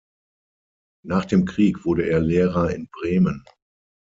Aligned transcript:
Nach 1.05 1.25
dem 1.25 1.45
Krieg 1.45 1.85
wurde 1.85 2.09
er 2.09 2.21
Lehrer 2.21 2.71
in 2.71 2.89
Bremen. 2.91 3.43